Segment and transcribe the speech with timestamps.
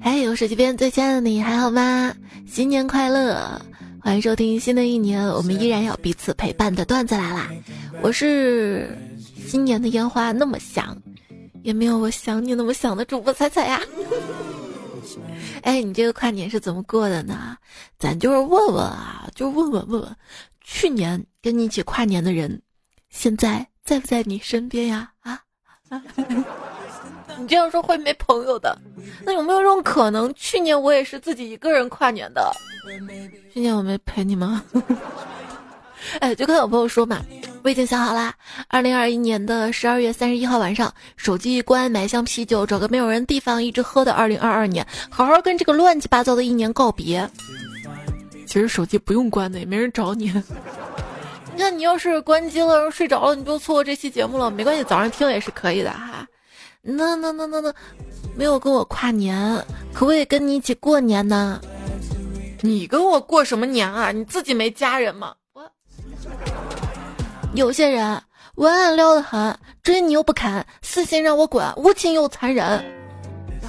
[0.00, 2.14] 嘿，我手机边最亲爱的你还好吗？
[2.46, 3.60] 新年快乐！
[4.00, 7.50] 欢迎收听新的一年，我们依然要彼此陪伴的段子来啦！
[8.00, 8.96] 我是
[9.46, 10.96] 新年的烟花那么响，
[11.62, 13.80] 也没有我想你那么想的主播彩彩呀。
[15.62, 17.56] 哎，你这个跨年是怎么过的呢？
[17.98, 20.16] 咱就是问问啊，就问问问问，
[20.62, 22.62] 去年跟你一起跨年的人，
[23.10, 25.10] 现在在不在你身边呀？
[25.20, 25.40] 啊？
[27.38, 28.76] 你这样说会没朋友的。
[29.24, 30.32] 那有没有这种可能？
[30.34, 32.52] 去年我也是自己一个人跨年的。
[33.52, 34.62] 去年我没陪你吗？
[36.20, 37.20] 哎，就跟有朋友说嘛，
[37.62, 38.32] 我已经想好啦。
[38.68, 47.28] 二零二一年的十二月三十一号晚上，手机一关，买箱啤酒，找个没有人地方，一直喝的二零二二年，好好跟这个乱七八糟的一年告别。
[48.46, 50.32] 其实手机不用关的，也没人找你。
[51.54, 54.50] 你看，你要是关机了，睡着了，你就错过这期节目了。
[54.50, 56.26] 没关系，早上听也是可以的哈。
[56.90, 57.74] 那那那那那，
[58.34, 59.36] 没有跟我跨年，
[59.92, 61.60] 可不可以跟你一起过年呢？
[62.62, 64.10] 你跟我过什么年啊？
[64.10, 65.34] 你自己没家人吗？
[65.52, 65.70] 我
[67.54, 68.20] 有些人
[68.54, 72.82] 文案撩得很，追你又不肯，私信让我滚，无情又残忍。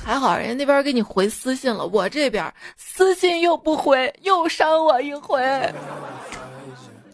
[0.02, 5.42] 还好人家那边给你回私信了，我这边私信又不回，又伤我一回。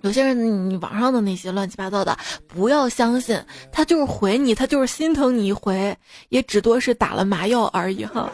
[0.06, 2.16] 有些人你网上的那些乱七八糟的，
[2.48, 5.98] 不要相信，他就是回你，他就是心疼你一回，
[6.30, 8.32] 也只多是打了麻药而已哈，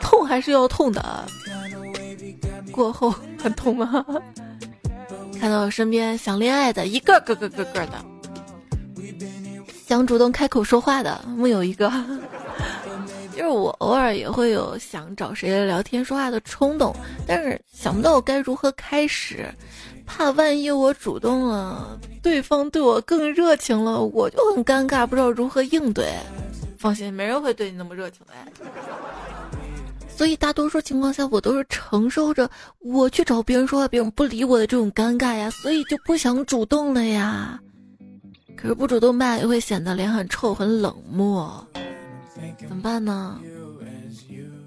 [0.00, 1.26] 痛还是要痛的。
[2.72, 4.02] 过后很痛吗？
[5.38, 8.02] 看到身边想恋爱的一个个个个个的，
[9.86, 11.92] 想主动开口说话的木有一个。
[13.36, 16.94] 就是我偶尔也会有想找谁聊天说话的冲动，
[17.26, 19.48] 但是想不到该如何开始，
[20.12, 26.12] 怕万一我主动了，对方对我更热情了，我就很尴尬，不知道如何应对。
[26.76, 28.34] 放心，没人会对你那么热情的。
[30.08, 32.50] 所以大多数情况下，我都是承受着
[32.80, 37.60] 我去找别人说话，别人不理我的这种尴尬呀，所以就不想主动了呀。
[38.56, 41.64] 可是不主动吧，又会显得脸很臭、很冷漠，
[42.68, 43.40] 怎么办呢？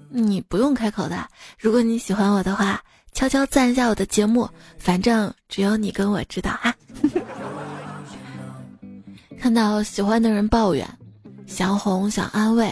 [0.08, 1.28] 你不用开口的，
[1.58, 2.80] 如果你喜欢我的话，
[3.14, 6.74] 悄悄赞一下我的节目，反正只有你跟我知道哈。
[9.40, 10.86] 看到喜欢的人抱怨，
[11.46, 12.68] 想哄想安慰；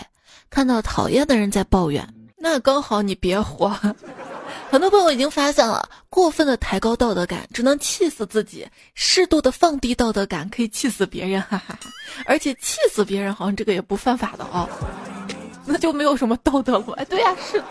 [0.50, 2.06] 看到讨厌的人在抱怨。
[2.36, 3.68] 那刚好你别活，
[4.68, 11.78] 很多朋友已经发现了，过分的抬高道德感只能气死自己，适度的放低道德感可以气死别人，哈哈。
[12.26, 14.68] 而且气死别人好像这个也不犯法的哦，
[15.64, 16.94] 那就没有什么道德了。
[16.96, 17.66] 哎，对呀，适度。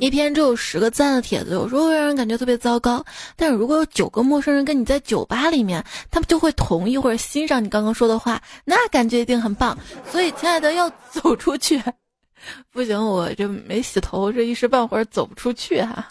[0.00, 3.04] 一篇只有十个赞的帖子，有时候会让人感觉特别糟糕。
[3.34, 9.76] 但是如果有九个陌生人跟你在酒吧里面，他们就会同意或者欣赏你刚刚说的话，那感觉一定很棒。
[10.08, 11.82] 所以，亲爱的，要走出去。
[12.72, 16.06] 不行，我这没洗头，这一时半会儿走不出去哈。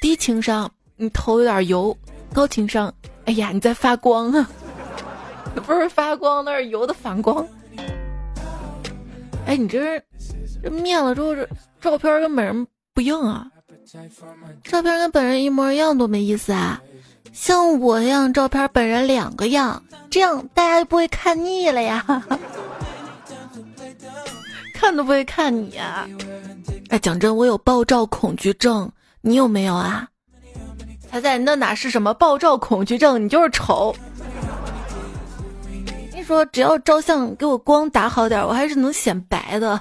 [0.00, 1.92] 低情商，你头有点油；
[2.32, 2.92] 高情商，
[3.24, 4.48] 哎呀，你在发光啊！
[5.66, 7.44] 不是发光，那是油的反光。
[9.46, 10.02] 哎，你这
[10.62, 11.48] 这面了之后，这
[11.80, 13.46] 照片跟本人不硬啊？
[14.64, 16.80] 照片跟本人一模一样，多没意思啊！
[17.32, 22.04] 像我一样，照片本人两个样，这样大家就不会看腻了呀。
[24.74, 26.08] 看都不会看你呀！
[26.88, 28.90] 哎，讲真，我有爆照恐惧症，
[29.20, 30.08] 你有没有啊？
[31.10, 33.24] 彩彩，那哪是什么爆照恐惧症？
[33.24, 33.94] 你就是丑。
[36.24, 39.80] 说只要照相给我光打好点，我还是能显白的。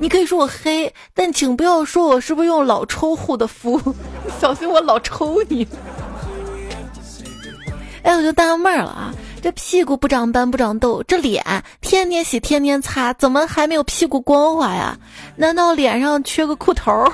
[0.00, 3.80] 你可以说我黑，但请不要说我是不是用老抽护的肤，
[4.40, 5.66] 小心我老抽你。
[8.02, 9.14] 哎，我就纳闷了啊。
[9.42, 11.44] 这屁股不长斑不长痘，这脸
[11.80, 14.98] 天天洗天天擦，怎么还没有屁股光滑呀？
[15.36, 17.04] 难道脸上缺个裤头？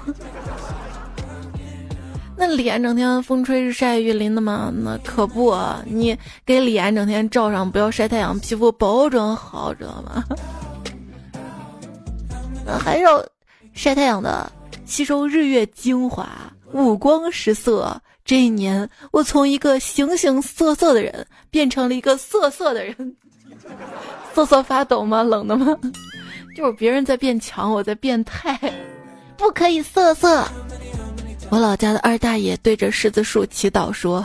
[2.36, 4.72] 那脸整天风吹日晒雨淋的吗？
[4.74, 5.54] 那可不，
[5.84, 10.24] 你给脸整天照上，不要晒太阳，皮肤保准好，知道吗？
[12.78, 13.24] 还要
[13.74, 14.50] 晒太阳的，
[14.84, 16.28] 吸收日月精华，
[16.72, 18.00] 五光十色。
[18.24, 23.16] 这一年，我从一个形形色色的人变成了一个色色的人，
[24.32, 25.22] 瑟瑟发抖吗？
[25.22, 25.76] 冷的吗？
[26.56, 28.58] 就是别人在变强，我在变态，
[29.36, 30.46] 不可以瑟瑟。
[31.52, 34.24] 我老家的二大爷对着柿子树祈祷说：“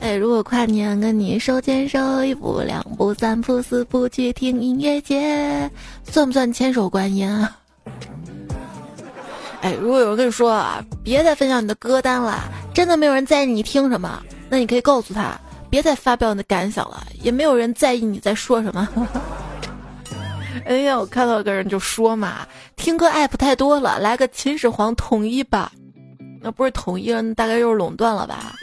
[0.00, 5.70] 哎，如果跨年跟你手牵手，一步两步三步四步去听音乐节，
[6.04, 7.54] 算不算千手观音啊？”
[9.60, 18.88] 哎，如果有人跟你说啊，别再分享你的歌单了，真的没有人在意你听什么，那你可以告诉他，别再发表你的感想了，也没有人在意你在说什么。
[20.66, 25.72] 哎呀，我看到个人就说嘛，听歌 app 太多了，来个秦始皇统一吧。
[26.42, 28.54] 那不是统一了，大概又是垄断了吧？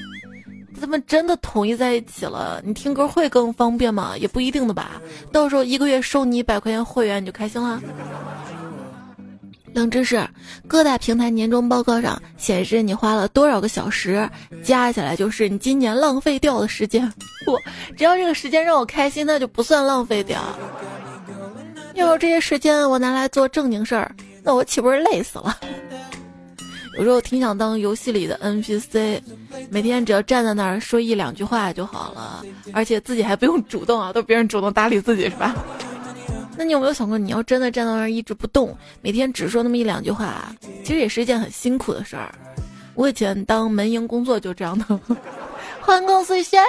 [0.80, 4.14] 他们真的统一在一起了，你听歌会更方便吗？
[4.18, 5.02] 也不一定的吧。
[5.32, 7.82] 到时候一个月收你一百块钱会员，你就开心了。
[9.74, 10.28] 冷知识：
[10.68, 14.28] 各大平台年终报告上显示你花了多少个小时，
[14.64, 17.12] 加起来就是你今年浪费掉的时间。
[17.46, 17.60] 不，
[17.96, 20.42] 只要这个时间让我开心，那就不算浪费掉。
[22.06, 24.12] 要是这些时间我拿来做正经事儿，
[24.44, 25.58] 那我岂不是累死了？
[26.98, 29.22] 有时候挺想当游戏里的 NPC，
[29.70, 35.56] 每天只要站在那儿说一两句话就好了，而且自己还不用主动啊，都别人主动搭理自己是吧？
[36.58, 40.52] 那你有没有想过，你要真的站到那儿一直不动，每天只说那么一两句话，
[40.84, 42.34] 其实也是一件很辛苦的事儿。
[42.96, 45.00] 我以前当门营工作就这样的，
[45.80, 46.64] 换公司先。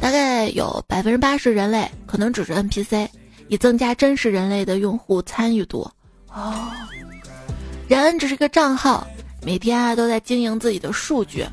[0.00, 3.06] 大概有百分之八十人类可能只是 NPC，
[3.48, 5.88] 以增加真实人类的用户参与度。
[6.32, 6.70] 哦，
[7.86, 9.06] 人只是个账号，
[9.44, 11.44] 每天啊都在经营自己的数据。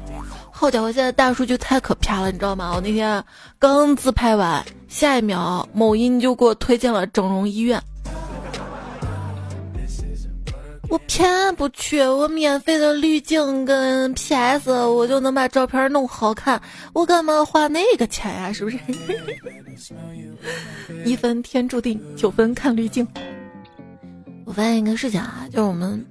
[0.49, 2.71] 好家伙，现在大数据太可怕了，你知道吗？
[2.73, 3.23] 我那天
[3.59, 7.81] 刚自拍完，下一秒某音就给我推荐了整容医院。
[10.89, 16.61] 我偏不去，我免费的滤镜跟 PS，我就能把照片弄好看，
[16.93, 18.53] 我干嘛花那个钱呀？
[18.53, 18.77] 是不是？
[21.03, 23.05] 一分天注定，九分看滤镜。
[24.45, 26.05] 我发现一个事情啊，就是我们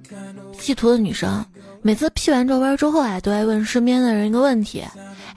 [0.59, 1.43] P 图的女生。
[1.81, 4.83] 每次 P 完照片之后啊，都爱问身边的人一个问题：“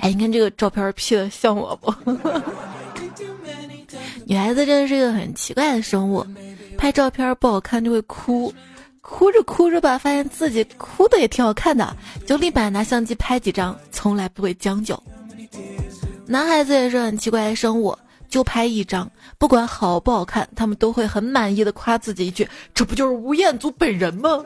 [0.01, 1.95] 哎，你看这个照片 P 的像我不？”
[4.27, 6.25] 女孩子真的是一个很奇怪的生物，
[6.77, 8.53] 拍照片不好看就会哭，
[9.11, 15.01] 哭着哭着吧，发现自己哭的也挺好看的，就立马拿相机拍几张，从来不会将就。
[16.27, 17.95] 男孩子也是很奇怪的生物，
[18.29, 24.43] 就拍一张，不管好不好看，他们都会很满意的夸自己一句：“这不就是吴彦祖本人吗？”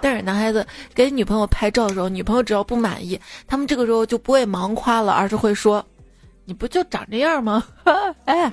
[0.00, 5.84] 但是男孩子给女朋友拍照的时候，女朋友只要不满意，他们这个时候就不会盲夸了，而是会说
[6.46, 7.62] ：“你不就长这样吗？”
[8.24, 8.52] 哎，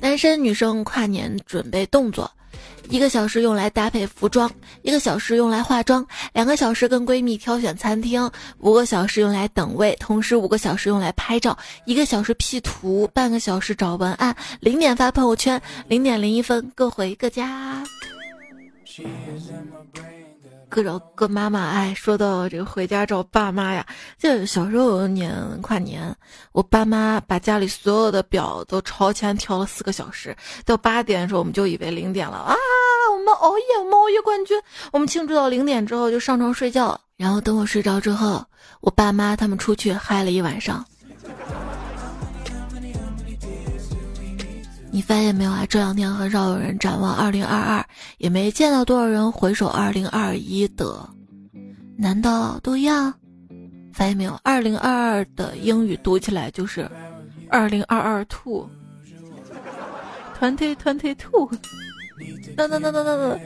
[0.00, 2.30] 单身女生跨年准备动作：
[2.88, 4.50] 一个小时用来搭配服装，
[4.82, 17.84] 一个小时用来化妆，两个小时跟闺蜜挑选餐厅，五个小时用来等位，同时五个小时用来拍照，一个小时 P 图，半个小时找文案，零点发朋友圈，零点零一分各回各家。
[18.84, 20.19] She is in my brain.
[20.70, 23.84] 各找各妈妈，哎，说到这个回家找爸妈呀，
[24.16, 26.16] 就小时候有一年跨年，
[26.52, 30.34] 我爸妈把家里所有的表都朝前调了四个小时，
[30.64, 32.54] 到八点的时候我们就以为零点了啊，
[33.12, 34.56] 我们熬夜，我们熬夜冠军，
[34.92, 38.44] 我们庆祝到零点之后就上床睡觉，然后等我睡着之后，
[38.80, 40.84] 我爸妈他们出去嗨了一晚上。
[44.92, 45.64] 你发现没有啊？
[45.68, 47.84] 这两天很少有人展望二零二二，
[48.18, 51.08] 也没见到多少人回首二零二一的，
[51.96, 53.14] 难道都一样？
[53.92, 54.38] 发现没有？
[54.42, 56.90] 二零二二的英语读起来就是
[57.48, 58.74] 二零二二 two，twenty
[60.74, 61.48] twenty two。
[62.56, 63.38] 那那那那那那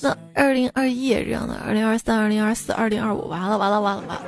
[0.00, 4.22] 那二零二一也是这样的，二零二三、二零二四、二零二五，完了完了完了完了。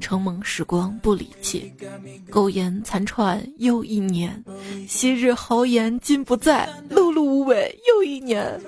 [0.00, 1.72] 承蒙时光不离弃，
[2.30, 4.42] 苟延残喘又一年。
[4.88, 8.60] 昔日豪言今不在，碌碌无为又一年。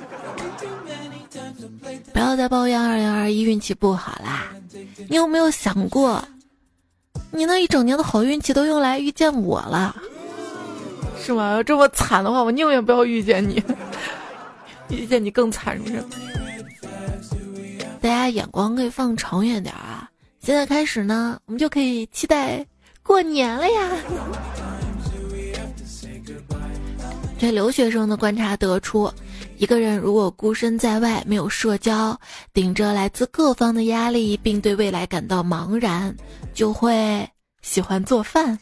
[2.13, 4.53] 不要再抱怨二零二一运气不好啦！
[5.09, 6.23] 你有没有想过，
[7.31, 9.97] 你那一整年的好运气都用来遇见我了，
[11.19, 11.53] 是吗？
[11.53, 13.63] 要这么惨的话，我宁愿不要遇见你，
[14.91, 16.05] 遇见你更惨，是不是？
[18.01, 20.11] 大家眼光可以放长远点啊！
[20.43, 22.67] 现在开始呢，我们就可以期待
[23.01, 23.91] 过年了呀。
[27.39, 29.09] 对留学生的观察得出，
[29.57, 32.19] 一个人如果孤身在外，没有社交，
[32.53, 36.13] 顶着来自各方的压力，并对未来感到茫然，
[36.53, 37.25] 就会
[37.63, 38.59] 喜欢做饭。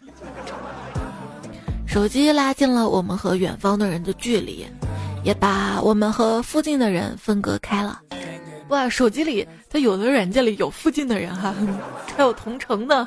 [1.86, 4.66] 手机拉近了我们和远方的人的距离，
[5.24, 8.02] 也把我们和附近的人分割开了。
[8.70, 11.54] 哇，手机里它有的软件里有附近的人哈，
[12.16, 13.06] 还有同城的，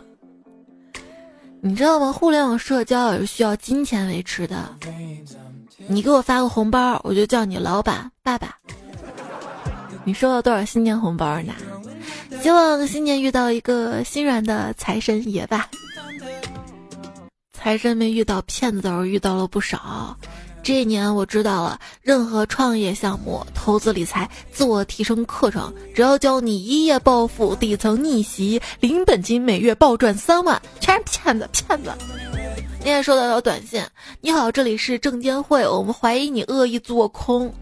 [1.61, 2.11] 你知道吗？
[2.11, 4.75] 互联网社交也是需要金钱维持的。
[5.87, 8.57] 你给我发个红包，我就叫你老板爸爸。
[10.03, 11.53] 你收到多少新年红包呢？
[12.41, 15.69] 希望新年遇到一个心软的财神爷吧。
[17.53, 20.17] 财神没遇到，骗子倒是遇到了不少。
[20.63, 31.91] 这一年我知道了，任何创业项目、投资理财、自我提升课程，只要教你一夜暴富、底层逆袭、零本金每月暴赚三万，全是骗子，骗子！
[32.81, 33.85] 你也收到条短信，
[34.21, 37.53] 你好，这里是证监会，我们怀疑你恶意做空。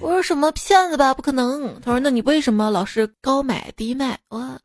[0.00, 1.80] 我说什么骗子吧，不可能。
[1.80, 4.16] 他说那你为什么老是高买低卖？
[4.28, 4.56] 我，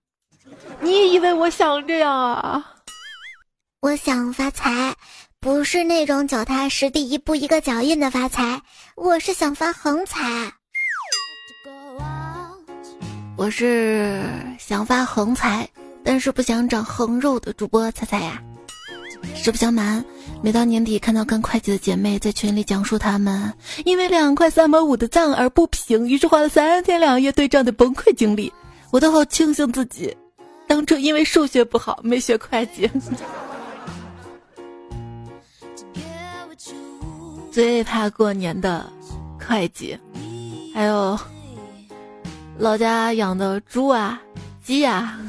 [0.81, 2.63] 你以为我想这样啊？
[3.81, 4.95] 我想发财。
[5.43, 8.61] 不是那种脚踏实地、一步一个脚印的发财，
[8.93, 10.53] 我是想发横财。
[13.35, 14.21] 我是
[14.59, 15.67] 想发横财，
[16.03, 18.39] 但是不想长横肉的主播猜猜呀。
[19.33, 20.05] 实不相瞒，
[20.43, 23.51] 每到年底看到跟会计的姐妹在群里讲述她们
[23.83, 28.53] 因为两块三毛五的账而不平，于是花了三天两夜对账的崩溃经历，
[28.91, 30.15] 我都好庆幸自己
[30.67, 32.87] 当初因为数学不好没学会计。
[37.51, 38.85] 最怕过年的
[39.37, 39.97] 会计，
[40.73, 41.19] 还有
[42.57, 44.21] 老家养的猪啊、
[44.63, 45.19] 鸡呀，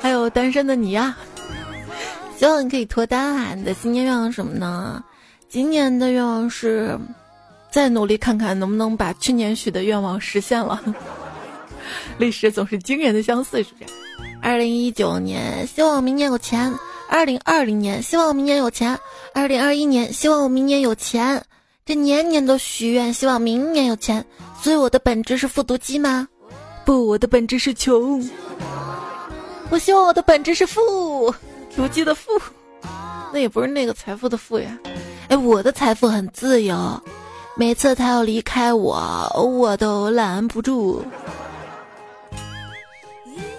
[0.00, 1.16] 还有单身的你呀，
[2.38, 3.54] 希望你可以脱单啊！
[3.56, 5.02] 你的新年愿望什么呢？
[5.48, 6.96] 今年的愿望是
[7.68, 10.80] 再努力看看能不能把去年许的愿望实现了。
[12.16, 13.92] 历史总是惊人的相似，是不是？
[14.40, 16.72] 二零一九年，希望明年有钱。
[17.08, 18.94] 二零二零年，希望明年有钱；
[19.32, 21.44] 二零二一年，希望我明年有钱。
[21.86, 24.24] 这年年都许愿，希望明年有钱。
[24.60, 26.28] 所以我的本质是复读机吗？
[26.84, 28.28] 不，我的本质是穷。
[29.70, 31.34] 我希望我的本质是富，
[31.74, 32.30] 读机的富。
[33.32, 34.78] 那也不是那个财富的富呀。
[35.28, 37.00] 哎，我的财富很自由，
[37.56, 41.04] 每次他要离开我，我都拦不住。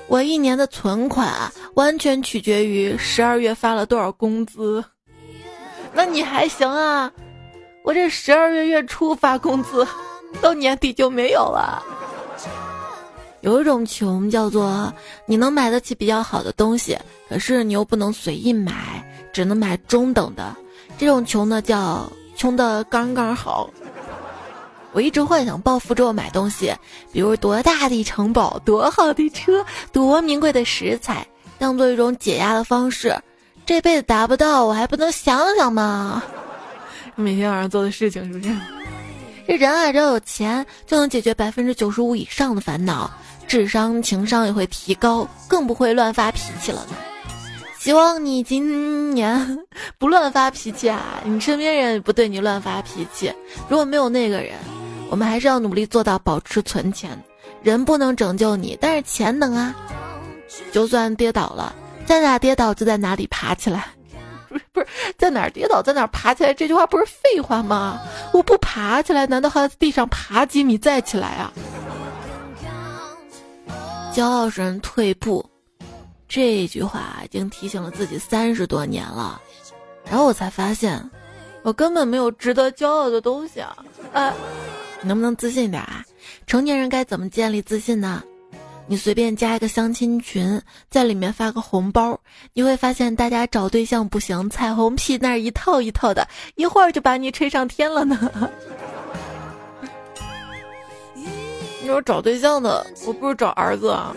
[0.07, 1.31] 我一年的存款
[1.75, 4.83] 完全取决于十二月发了多少工资，
[5.93, 7.11] 那你还行啊？
[7.83, 9.85] 我这十二月月初发工资，
[10.39, 11.83] 到年底就没有了。
[13.41, 14.93] 有一种穷叫做
[15.25, 20.55] 你能买得起比较好的东西，可是你又不能随意买，只能买中等的。
[20.97, 23.69] 这种穷呢叫穷的刚刚好。
[24.93, 26.71] 我一直幻想暴富之后买东西，
[27.11, 31.25] 比如多大的城堡、多好的车、多名贵的食材，
[31.57, 33.17] 当做一种解压的方式。
[33.65, 36.21] 这辈子达不到，我还不能想想吗？
[37.15, 38.55] 每天晚上做的事情是不是？
[39.47, 43.09] 这人啊，只要有钱，就能解决百分之九十五以上的烦恼，
[43.47, 46.95] 智商、情商也会提高，更不会乱发脾气了呢。
[47.79, 49.59] 希望你今年
[49.97, 51.21] 不乱发脾气啊！
[51.23, 53.33] 你身边人不对你乱发脾气。
[53.67, 54.53] 如果没有那个人。
[55.09, 57.21] 我们还是要努力做到保持存钱，
[57.61, 59.75] 人不能拯救你，但是钱能啊！
[60.71, 61.75] 就算跌倒了，
[62.11, 63.87] 在哪跌倒就在哪里爬起来，
[64.49, 64.87] 不是不是
[65.17, 68.01] 在哪跌倒在哪爬起来，这句话不是废话吗？
[68.33, 71.53] 我不爬起来，难道还要在地上爬几米再起来啊？
[74.13, 75.49] 骄傲使人退步，
[76.27, 79.41] 这句话已经提醒了自己三十多年了，
[80.03, 81.09] 然后我才发现，
[81.63, 83.77] 我根本没有值得骄傲的东西啊！
[84.11, 84.33] 哎。
[85.03, 86.03] 能不能自信点啊？
[86.45, 88.21] 成年人该怎么建立自信呢？
[88.91, 92.19] 你随便加一个相亲群，在里面发个红包，
[92.51, 98.29] 你会发现大家找对象不行，彩虹屁那一套一套的，一会儿就把你吹上天了呢。
[101.15, 104.13] 你说找对象的，我不如找儿子啊。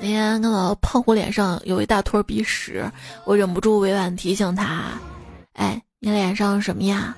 [0.00, 2.88] 那天看到胖虎脸上有一大坨鼻屎，
[3.24, 4.92] 我忍不住委婉提醒他
[5.58, 7.16] ：“哎，你脸上什么呀？”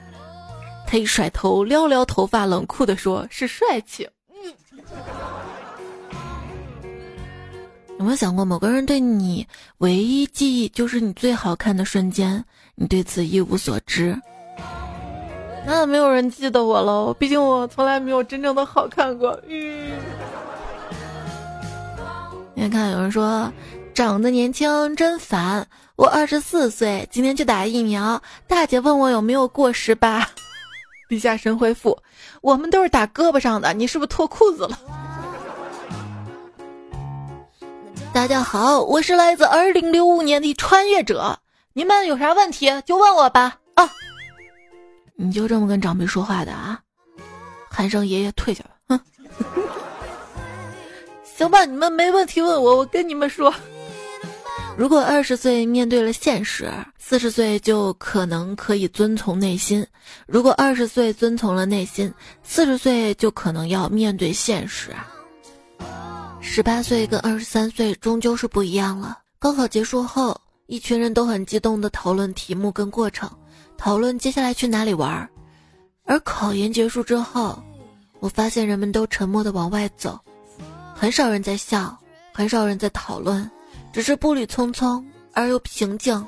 [0.88, 4.08] 他一甩头，撩撩头发，冷酷的说：“是帅气。”
[7.98, 9.46] 有没有想过，某个人对你
[9.78, 12.44] 唯一记忆就是你最好看的瞬间，
[12.74, 14.20] 你对此一无所知？
[15.64, 19.40] 那没有人记得我喽，毕竟我从来没有真正的好看过。
[19.46, 19.92] 嗯。
[22.54, 23.52] 你看，有人说
[23.94, 25.66] 长得年轻真烦。
[25.94, 30.26] 我二十四岁，今天去打疫苗，大姐问我有没有过十八。
[31.08, 31.96] 地下神回复
[32.42, 34.78] ：“我们都是打胳膊上的，你是不是脱裤子了？”
[38.12, 41.38] 大家好，我是来自二零六五年的穿越者，
[41.72, 43.56] 你们有啥问题就问我吧。
[43.74, 43.88] 啊，
[45.14, 46.78] 你就这么跟长辈说话的啊？
[47.70, 48.70] 喊声爷爷退下吧。
[48.88, 49.00] 哼，
[51.24, 53.54] 行吧，你们没问题问我，我跟你们说。
[54.74, 59.84] 如果二十岁面对了现实，四十岁就可能可以遵从内心；
[60.26, 62.12] 如果二十岁遵从了内心，
[62.42, 64.90] 四十岁就可能要面对现实。
[66.40, 69.18] 十八岁跟二十三岁终究是不一样了。
[69.38, 73.30] 高考结束后，一群人都很激动地讨论题目跟过程，
[73.76, 75.28] 讨论接下来去哪里玩儿。
[76.04, 77.62] 而考研结束之后，
[78.20, 80.18] 我发现人们都沉默的往外走，
[80.94, 81.96] 很少人在笑，
[82.32, 83.48] 很少人在讨论，
[83.92, 86.26] 只是步履匆匆而又平静。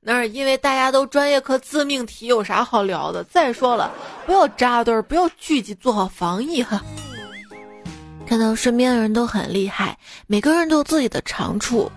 [0.00, 3.22] 那是因为大家都专业课自命题，有啥好聊的？
[3.24, 3.92] 再说了，
[4.26, 6.82] 不要扎堆儿，不要聚集，做好防疫哈。
[8.26, 11.90] 看到身边的人都很厉害，每个人都有自己的长处，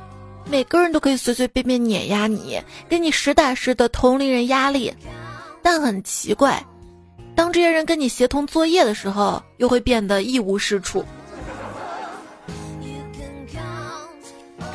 [0.48, 4.94] 每个人都可以随随便便碾压你，给你实打实的同龄人压力。
[5.64, 6.64] 但很奇怪，
[7.36, 11.04] 当这些人跟你协同作业的时候，又会变得一无是处。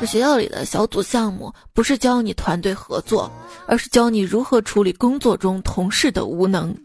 [0.01, 3.31] 这学校里的小组项目不是教你团队合作，
[3.67, 6.75] 而是教你如何处理工作中同事的无能。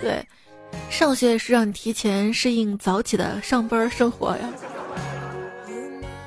[0.00, 0.24] 对，
[0.88, 4.48] 上学是让你提前适应早起的上班生活呀。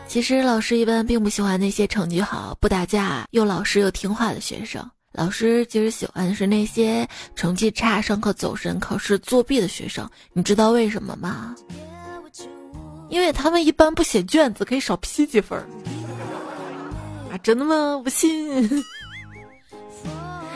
[0.05, 10.05] 其实老师一般并不喜欢那些成绩好、不打架又老实又听话的学生，老师其实喜欢的是那些成绩差、上课走神、考试作弊的学生。
[10.33, 11.55] 你知道为什么吗？
[13.07, 15.61] 因为他们一般不写卷子，可以少批几分。
[17.31, 18.01] 啊，真的吗？
[18.03, 18.83] 不信。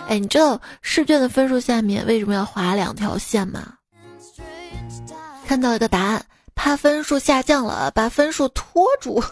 [0.07, 3.75] 哎，你知道试卷的分数下面为什么要划两条线吗？
[5.47, 9.23] 看到一个答案，怕分数下降了，把分数拖住。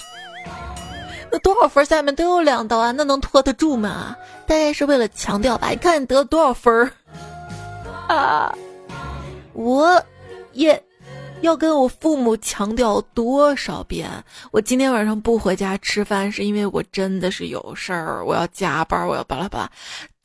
[1.32, 4.16] 那多少分下面都有两道啊，那能拖得住吗？
[4.48, 5.70] 大概是为了强调吧。
[5.70, 6.92] 你看你得了多少分儿
[8.08, 8.56] 啊？
[9.54, 10.02] 我
[10.54, 10.82] 也。
[11.44, 14.10] 要跟我父母强调多少遍？
[14.52, 19.72] 我今天晚上不回家吃饭，是因为我真的是有事儿，我要加班，我要巴拉巴拉，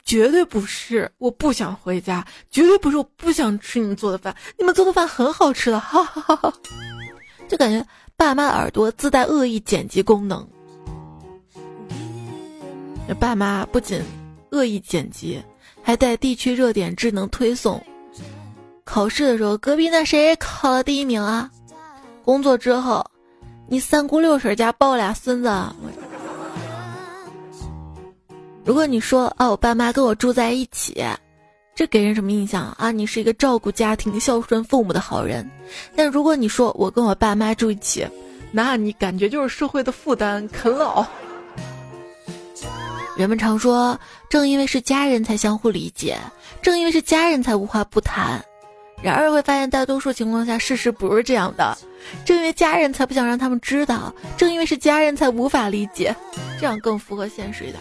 [0.05, 6.55] 绝对不是我不想回家，绝对不是我不想吃你们做的饭，你们做的饭很好吃的，哈哈哈哈！
[7.49, 7.85] 就感觉
[8.17, 10.47] 爸妈耳朵自带恶意剪辑功能，
[13.19, 14.01] 爸妈不仅
[14.53, 15.43] 恶意剪辑，
[15.83, 17.85] 还带地区热点智能推送。
[18.89, 21.51] 考试的时候，隔壁那谁考了第一名啊？
[22.25, 23.05] 工作之后，
[23.69, 25.53] 你三姑六婶家抱俩孙子。
[28.65, 31.05] 如果你说啊，我爸妈跟我住在一起，
[31.75, 32.91] 这给人什么印象啊？
[32.91, 35.47] 你是一个照顾家庭、孝顺父母的好人。
[35.95, 38.09] 但如果你说我跟我爸妈住一起，
[38.51, 41.07] 那你感觉就是社会的负担，啃老。
[43.19, 46.17] 人们常说，正因为是家人才相互理解，
[46.63, 48.43] 正因为是家人才无话不谈。
[49.03, 51.77] 然而会发现，大多数情况下，事实不是这样的。
[52.25, 56.15] 正因为家人才不想让他们知道，正因为是家人才无法理解，
[56.59, 57.81] 这样更符合现实一点。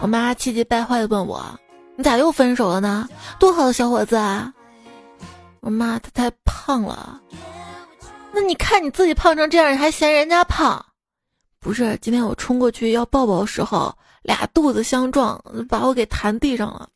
[0.00, 1.44] 我妈气急败坏的问我
[1.96, 3.08] ：“你咋又分手了呢？
[3.38, 4.52] 多好的小伙子啊！”
[5.60, 7.20] 我妈他太胖了。
[8.32, 10.84] 那你看你自己胖成这样，你还嫌人家胖？
[11.60, 16.88] 不是，今天我冲过去要抱抱的时候，俩肚子相撞，把我给弹地上了。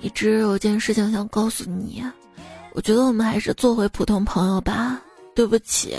[0.00, 2.02] 一直有件事情想告诉你，
[2.72, 5.00] 我觉得我们还是做回普通朋友吧。
[5.32, 5.96] 对不起，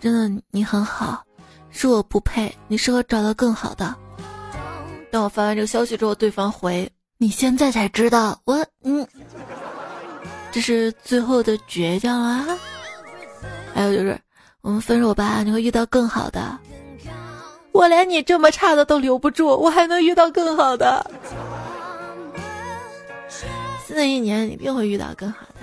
[0.00, 1.22] 真的你很好，
[1.70, 3.94] 是我不配，你适合找到更好的。
[5.10, 9.06] 当我发完这个消息之后，对方回：“你现在才知道我，嗯，
[10.52, 12.46] 这是最后的倔强啊。”
[13.74, 14.18] 还有就是，
[14.62, 16.58] 我们分手吧，你会遇到更好的。
[17.72, 21.04] 我连你这么差的都留不住，我还能遇到更好的。
[23.88, 25.54] 新的一年一定会遇到更好的。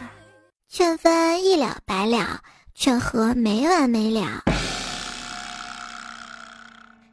[0.68, 2.42] 劝分一了百了，
[2.74, 4.44] 劝和没完没了。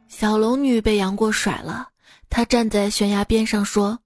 [0.07, 1.89] 小龙女被杨过甩了，
[2.31, 3.99] 她站在悬崖边上说：“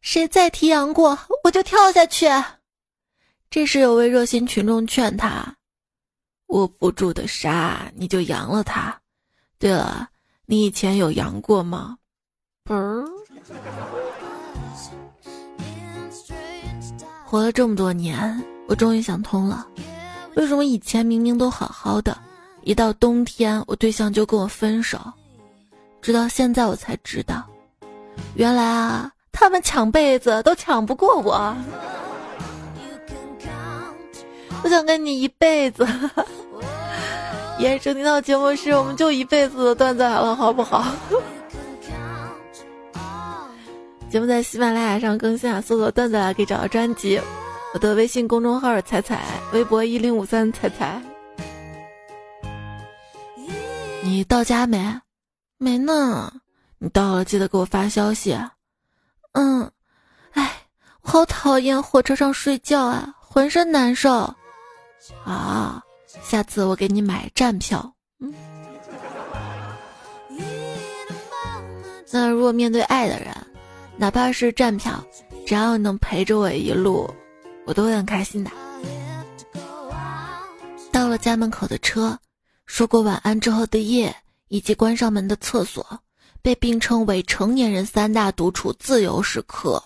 [0.00, 2.26] 谁再提杨过，我就跳下去。”
[3.50, 5.54] 这时有位热心群众劝她
[6.48, 8.98] ：“握不住的沙，你就扬了它。
[9.58, 10.08] 对了，
[10.46, 11.98] 你以前有扬过吗？”
[12.64, 13.06] 嘣儿。
[17.28, 19.66] 活了这么多年，我终于想通了，
[20.36, 22.16] 为什么以前明明都好好的，
[22.62, 24.96] 一到冬天我对象就跟我分手。
[26.00, 27.42] 直到现在我才知道，
[28.34, 31.52] 原来啊，他们抢被子都抢不过我。
[34.62, 35.84] 我想跟你一辈子。
[37.58, 40.86] 也收听到节目时，我们就一辈子的段子来了，好不好？
[44.08, 47.20] 节目在喜马拉雅上更新啊，搜索“段子来”可以找到专辑。
[47.74, 51.02] 我的微信公众号“彩彩”，微博一零五三彩彩。
[54.02, 55.00] 你到家没？
[55.58, 56.32] 没呢。
[56.78, 58.38] 你到了记得给我发消息。
[59.32, 59.70] 嗯。
[60.32, 60.52] 哎，
[61.02, 64.32] 我好讨厌火车上睡觉啊，浑身难受。
[65.24, 65.82] 啊，
[66.22, 67.92] 下次我给你买站票。
[68.20, 68.32] 嗯。
[72.12, 73.34] 那如果面对爱的人，
[73.98, 75.02] 哪怕是站票，
[75.46, 77.08] 只要你能陪着我一路，
[77.64, 78.50] 我都会很开心的。
[80.92, 82.18] 到了家门口的车，
[82.66, 84.14] 说过晚安之后的夜，
[84.48, 86.00] 以及关上门的厕所，
[86.42, 89.82] 被并称为成年人三大独处自由时刻。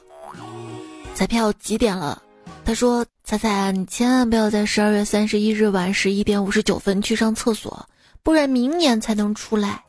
[1.15, 2.23] 彩票几点了？
[2.65, 7.89] 他说：“彩彩，你千万不要在十二月三十一日晚十一点五十九分去上厕所，
[8.23, 9.83] 不然明年才能出来。”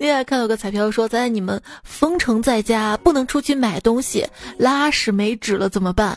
[0.00, 6.16] 另外看到个彩票说，在你们封城在家，不能出去买东西，拉屎没纸了怎么办？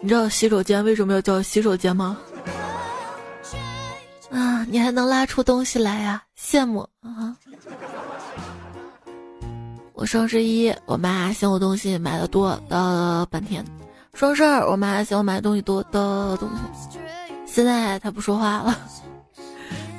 [0.00, 2.18] 你知道洗手间为什么要叫洗手间吗？
[4.32, 7.36] 啊，你还能拉出东西来呀，羡慕啊！
[9.92, 13.62] 我双十一，我妈嫌我东西买的多了半天；
[14.14, 16.98] 双十二，我妈嫌我买的东西多的东西。
[17.46, 18.76] 现在她不说话了，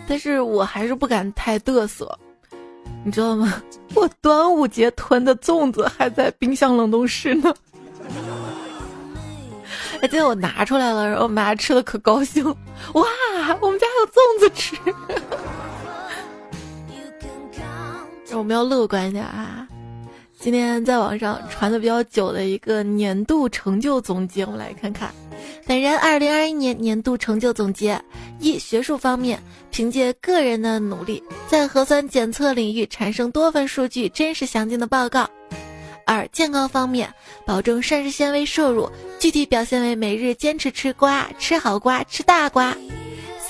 [0.09, 2.19] 但是我还是不敢太嘚瑟。
[3.03, 3.53] 你知道吗？
[3.95, 7.53] 我端午节囤的粽子还在冰箱冷冻室呢。
[10.01, 12.43] 哎，今天我拿出来了，然后我妈吃的可高兴。
[12.45, 12.55] 哇，
[13.61, 14.75] 我们家有粽子吃。
[18.35, 19.62] 我们要乐观一点啊！
[20.43, 25.09] 今天在网上传的比较久的一个年度成就总结，我们来看看。
[25.65, 27.97] 本人二零二一年年度成就总结：
[28.41, 35.23] 一、学术方面，凭借个人的努力，在核酸检测领域产生多份数据真实详尽的报告；
[36.05, 37.09] 二、健康方面，
[37.45, 42.73] 保证膳食纤维摄入，具体表现为每日坚持吃瓜，吃好瓜，吃大瓜；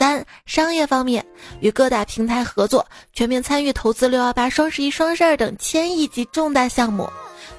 [0.03, 1.25] 三、商业方面，
[1.61, 7.05] 与各大平台合作，全面参与投资六幺八、双十一、双十二等千亿级重大项目；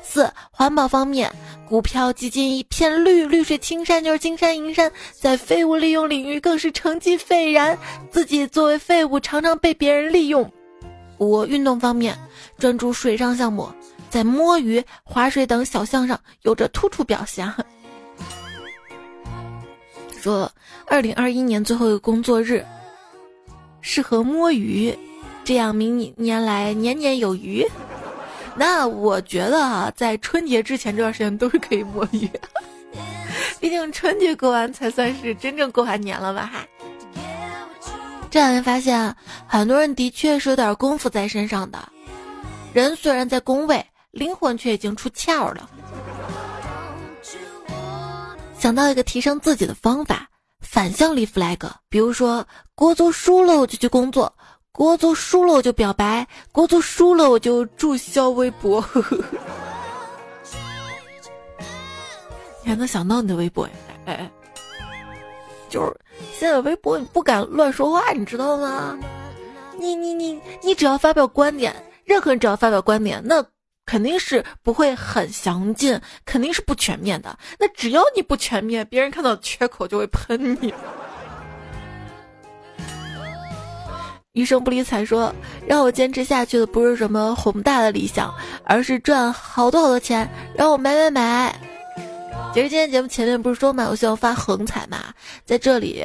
[0.02, 1.32] 四、环保方面。
[1.66, 7.78] 股票基金一片绿，绿水青山就是金山银山，在废物利用领域更是成绩斐然。
[8.10, 10.52] 自己作为废物，常常被别人利用。
[11.16, 12.14] 五运动方面
[12.58, 13.72] 专注水上项目，
[14.10, 17.50] 在摸鱼、划水等小项上有着突出表现。
[20.24, 20.50] 说
[20.86, 22.64] 二零二一年最后一个工作日，
[23.82, 24.96] 适合摸鱼，
[25.44, 27.62] 这样明年来年年有余。
[28.56, 32.26] 那我觉得啊，在春节之前这段时间都是可以摸鱼，
[33.60, 36.50] 毕竟春节过完才算是真正过完年了吧？
[36.50, 36.66] 哈。
[38.30, 39.14] 这两天发现，
[39.46, 41.78] 很多人的确是有点功夫在身上的，
[42.72, 45.68] 人虽然在工位，灵魂却已经出窍了。
[48.58, 50.28] 想到一个提升自己的方法，
[50.60, 54.32] 反向立 flag，比如说国足输了我就去工作。
[54.72, 58.84] 国足输了我就表白，国足输了我就注销微博。
[62.64, 63.72] 你还能想到你的微博呀？
[64.06, 64.28] 哎，
[65.68, 65.94] 就是
[66.36, 68.98] 现在微博你不敢乱说话，你知道吗？
[69.78, 71.72] 你你你你只要发表观点，
[72.04, 73.44] 任何人只要发表观点，那
[73.86, 77.38] 肯定是不会很详尽，肯定是不全面的。
[77.58, 80.72] 那只要你不全面，别人看到缺口就会喷你。
[84.32, 85.32] 余生不理睬说
[85.68, 91.60] ：“让我坚持下去的不是什么宏大的理想，而是赚好多好多钱，让我买买买。”
[92.52, 95.12] 其实今天节目前面不是说嘛，我希望发横财嘛，
[95.44, 96.02] 在这里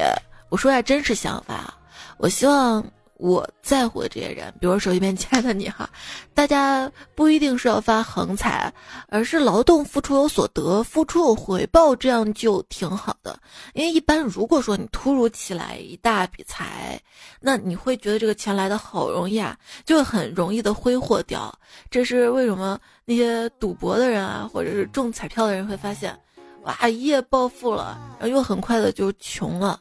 [0.48, 1.74] 我说下真实想法，
[2.18, 2.84] 我希望。
[3.20, 5.88] 我在乎的这些人，比如手机边亲爱的你哈，
[6.32, 8.72] 大家不一定是要发横财，
[9.08, 13.38] 而是劳动付出有所得，付出有回报，这样就挺好的。
[13.74, 16.98] 因为一般如果说你突如其来一大笔财，
[17.40, 21.52] 那你会觉得这个钱来的好容易啊，就很容易的挥霍掉。
[21.90, 26.18] 这是为什么那些赌博的人啊，或者是中彩票的人会发现，
[26.62, 29.78] 哇一夜暴富了，然后又很快的就穷了。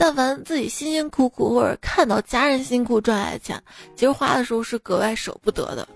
[0.00, 3.62] 但凡自己辛辛苦苦，或者看到家人辛苦赚来的钱，
[3.94, 5.86] 其实花的时候是格外舍不得的。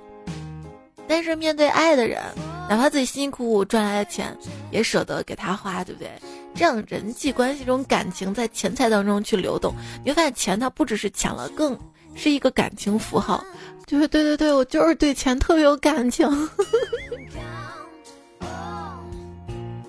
[1.08, 2.20] 但是面对爱的人，
[2.68, 4.36] 哪怕自己辛辛苦苦赚来的钱，
[4.70, 6.10] 也舍得给他花，对不对？
[6.54, 11.74] 这样人际关系中感情在钱财当中去流动，你会发现钱它不只是钱了，更
[12.14, 13.42] 是一个感情符号。
[13.86, 16.28] 就是对对对，我就是对钱特别有感情。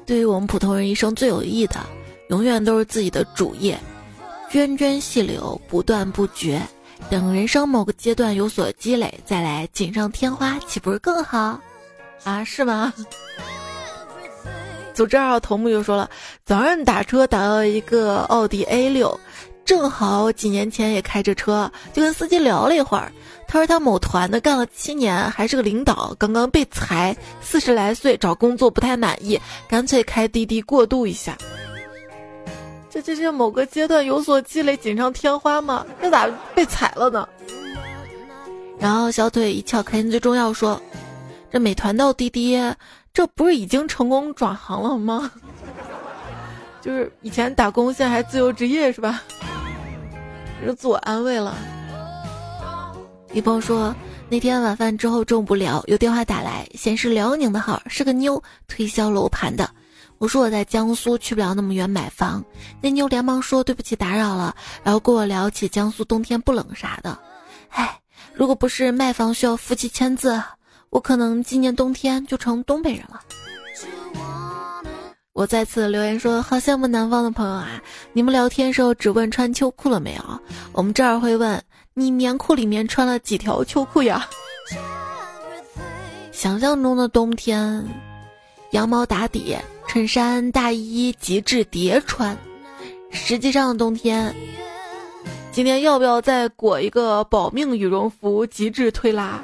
[0.06, 1.86] 对于我们普通人一生最有意义的，
[2.30, 3.78] 永远都是自己的主业。
[4.56, 6.62] 涓涓细流，不断不绝。
[7.10, 11.60] 等人生某个阶段有所积累，再来锦上添花，岂不是更好？
[12.24, 12.94] 啊，是吗？
[14.94, 16.10] 组织二号头目又说了，
[16.46, 19.20] 早上打车打到一个奥迪 A 六，
[19.66, 23.12] 正好几年前也开着车，就跟司机聊了一会儿。
[23.50, 29.38] 他说他某团的干了七年，还是个领导，刚刚被裁，四十来岁，找工作不太满意，
[29.68, 31.38] 干脆开滴滴过渡一下。
[32.96, 35.86] 这这是某个阶段有所积累锦上添花吗？
[36.02, 37.28] 这咋被踩了呢？
[38.80, 40.54] 然后小腿一翘，开心最重要。
[40.54, 40.82] 说，
[41.52, 42.58] 这美团到滴滴，
[43.14, 45.30] 这不是已经成功转行了吗？
[46.82, 49.22] 就是以前打工，现在还自由职业是吧？
[50.62, 51.54] 这是自我安慰了。
[53.34, 53.94] 一朋友说，
[54.30, 59.70] 那天晚饭之后中不了，有电话打来，显示辽宁的号，是个妞推销楼盘的。
[60.18, 62.44] 我说我在江苏，去不了那么远买房。
[62.82, 67.18] 那妞连忙说对不起，打扰了，然后跟我聊起江苏冬天不冷啥的。
[67.70, 68.00] 唉，
[68.34, 70.42] 如果不是卖房需要夫妻签字，
[70.90, 73.22] 我可能今年冬天就成东北人了。
[75.34, 77.82] 我再次留言说，好羡慕南方的朋友啊！
[78.14, 80.40] 你们聊天时候只问穿秋裤了没有，
[80.72, 81.62] 我们这儿会问。
[81.98, 84.28] 你棉裤里面穿了几条秋裤呀？
[86.32, 87.86] 想象中的冬天，
[88.72, 89.58] 羊毛打底，
[89.96, 92.38] 衬衫大衣极致叠穿。
[93.12, 94.36] 实际上冬天，
[95.54, 99.42] 今天要不要再裹一个保命羽绒服，极致推拉？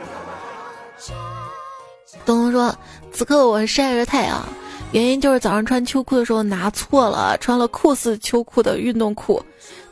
[2.26, 2.76] 东东说
[3.14, 4.46] ：“此刻我晒着太阳，
[4.92, 9.42] 原因就是早上穿秋裤的时候拿错了，穿了酷似秋裤的运动裤。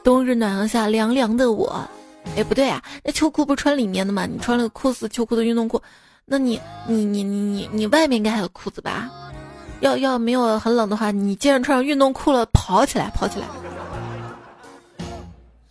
[0.03, 1.89] 冬日暖阳下凉凉的我。”
[2.35, 4.25] 哎，不对啊，那秋裤不穿里面的吗？
[4.25, 5.81] 你穿了个酷似秋裤的运动裤，
[6.25, 9.09] 那你你你你你你外面应该还有裤子吧？
[9.79, 13.47] 要要没有很冷的话，你既然穿上运动裤了，跑起来跑起来。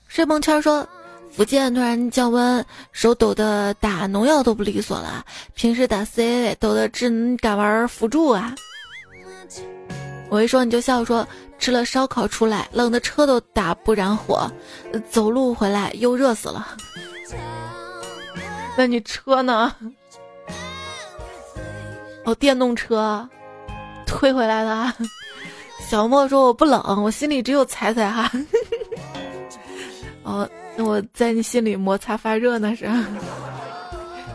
[0.07, 0.87] 睡梦圈说，
[1.31, 8.55] 福建突然降温，手抖的打农药都不利索了，平时打 CA 抖的只能敢玩辅助啊。
[10.31, 11.27] 我一说你就笑说。
[11.61, 14.49] 吃了烧烤出来，冷的车都打不燃火，
[15.11, 16.69] 走路回来又热死了。
[18.77, 19.75] 那你车呢？
[22.25, 23.29] 哦，电动车
[24.09, 24.93] 推回来了。
[25.89, 28.31] 小莫说我不冷，我心里只有彩彩哈。
[30.25, 32.91] 哦，那我在你心里摩擦发热呢是。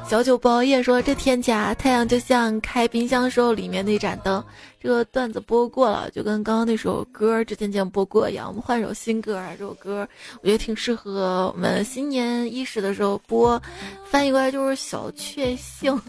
[0.07, 4.43] 小酒不熬夜说：“这天气啊，太阳就像开冰箱时候里面那盏灯。”
[4.79, 8.47] 这个段子播过了，就跟刚刚那首歌之前前播过一样。
[8.47, 10.07] 我们换首新歌啊，这首歌
[10.41, 13.59] 我觉得挺适合我们新年伊始的时候播。
[14.05, 15.99] 翻译过来就是小确幸。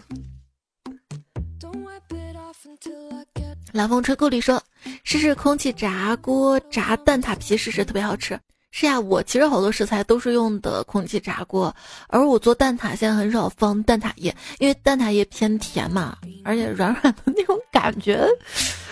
[3.71, 4.61] 冷风吹故里说
[5.03, 8.39] ：“试试空气炸锅炸蛋挞皮试试，特别好吃。”
[8.71, 11.73] 是呀，我其实好多食材都是用的空气炸锅，
[12.07, 18.27] 而我做蛋挞现在很少放蛋挞液，因为蛋挞液偏甜嘛，而且软软的那种感觉，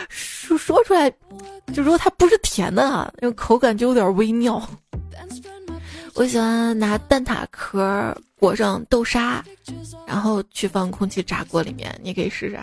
[0.10, 1.12] 说说出来，
[1.74, 4.62] 就说它不是甜的啊，那种口感就有点微妙。
[6.14, 9.44] 我喜欢拿蛋挞壳裹上豆沙，
[10.08, 12.60] 然后去放空气炸锅里面，你可以试试。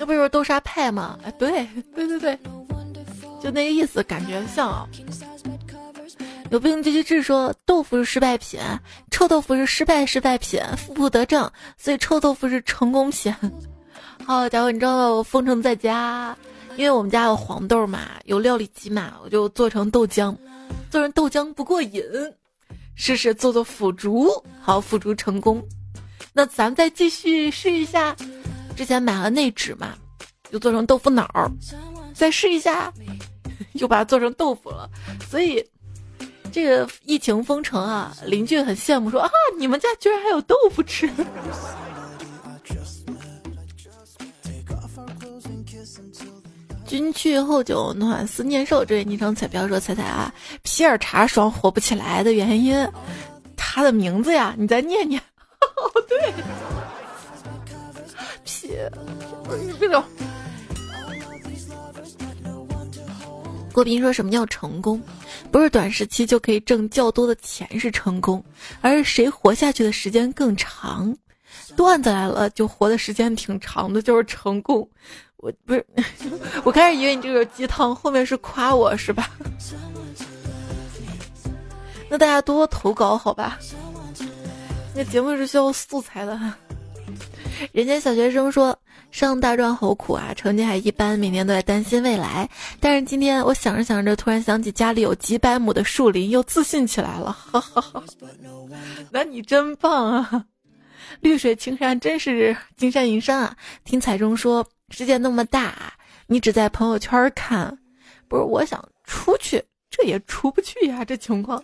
[0.00, 1.18] 这不就是豆沙派吗？
[1.22, 2.38] 哎，对对对对。
[3.42, 4.88] 就那个意思，感觉像啊。
[6.50, 8.58] 有病就去治，说豆腐是失败品，
[9.10, 13.30] 臭豆腐是失败失败品，负不得正，所以臭豆腐是成功品。
[14.24, 16.34] 好家伙，你知道我封城在家，
[16.76, 20.34] 因为我们家有黄豆嘛，有料理机嘛，我就做成豆浆，
[20.90, 22.02] 做成豆浆不过瘾，
[22.94, 24.30] 试试做做腐竹，
[24.62, 25.62] 好腐竹成功。
[26.32, 28.16] 那咱们再继续试一下，
[28.80, 29.92] 之前买了内酯嘛，
[30.50, 31.50] 就做成豆腐脑儿，
[32.14, 32.90] 再试一下。
[33.74, 34.88] 又把它做成豆腐了，
[35.28, 35.62] 所以
[36.50, 41.10] 这个疫情封城啊，邻居很羡慕，说啊，你们家居然还有豆腐吃。
[46.86, 52.88] 君去后酒暖思念瘦，这位昵称彩票说彩彩啊，皮尔茶爽火不起来的原因，
[53.58, 55.20] 他的名字呀，你再念念。
[59.78, 60.02] 别走。
[63.72, 65.00] 郭斌说什么叫成功？
[65.50, 68.44] 不是短时期就可以挣较多的钱是成功，
[68.80, 71.16] 而是谁活下去的时间更长。
[71.76, 74.88] 段子来了，就活的时间挺长的，就是成功。
[75.36, 75.86] 我不是，
[76.64, 79.30] 我开始以为你这个鸡汤后面是夸我是吧？
[82.10, 83.58] 那大家多多投稿好吧？
[84.94, 86.38] 那节目是需要素材的。
[87.72, 88.76] 人家小学生说。
[89.10, 92.48] 上大专好苦啊，成绩还一般，每年都在担心未来。
[92.78, 97.32] 但是今天我想着想着，突然想起家里有几百亩的树林，又自信起来了。
[97.32, 98.04] 哈哈哈，
[99.10, 100.44] 那你真棒啊！
[101.18, 103.56] 绿水青山真是金山银山啊！
[103.84, 105.92] 听彩中说，世界那么大，
[106.28, 107.76] 你只在朋友圈看，
[108.28, 108.44] 不是？
[108.44, 111.60] 我想出去，这也出不去呀，这情况。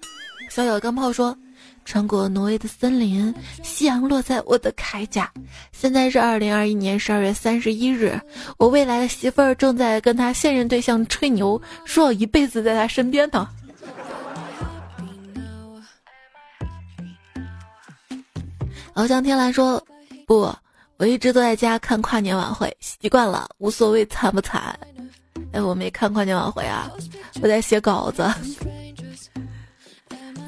[0.50, 1.38] 小小钢炮说。
[1.84, 5.30] 穿过挪威的森林，夕阳落在我的铠甲。
[5.72, 8.20] 现在是二零二一年十二月三十一日，
[8.58, 13.48] 我未来的媳妇儿正在跟他现任对象吹牛，说要一辈子在他身边呢。
[18.94, 19.82] 翱翔天蓝说
[20.26, 20.50] ：“不，
[20.96, 24.78] 我一直都在家看跨年晚会，习惯了，无所谓惨不惨。”
[25.52, 26.90] 哎，我没看跨年晚会啊，
[27.42, 28.26] 我在写稿子。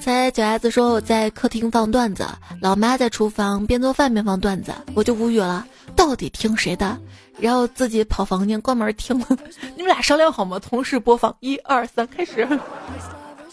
[0.01, 2.27] 才脚丫子说我在客厅放段子，
[2.63, 6.99] 老妈在厨房边做饭边放段子，我就无语了，到底听谁的？
[7.39, 9.19] 然后自己跑房间关门听。
[9.77, 10.59] 你们俩商量好吗？
[10.59, 12.47] 同时播放，一二三，开始。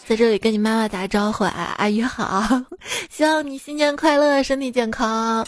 [0.06, 2.62] 在这里跟你妈妈打个招呼啊，阿姨好，
[3.10, 5.44] 希望你新年快乐，身体健康。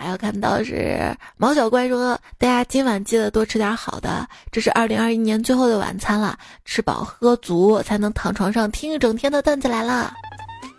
[0.00, 10.14] 还有看到是毛小怪说，大家今晚记得多吃点好的，这是二零二一年最后的晚餐了，吃饱喝足才能躺床上听一整天的段子来了。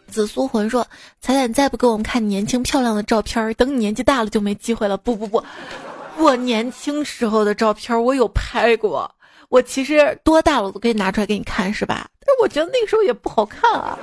[0.08, 0.88] 紫苏魂说，
[1.20, 4.96] 彩彩你再不给我们看年轻漂亮的照片，等你年纪大了就没机会了。
[4.96, 5.44] 不不不，
[6.18, 9.14] 我年轻时候的照片我有拍过，
[9.50, 12.08] 我其实多大了我都可以拿出来给你看，是吧？
[12.26, 14.00] 但是我觉得那个时候也不好看啊。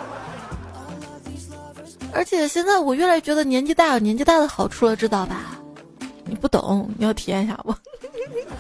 [2.17, 5.59] 而且现在我越来越觉得年纪大有年纪大的好处了，知道吧？
[6.25, 7.75] 你不懂，你要体验一下不？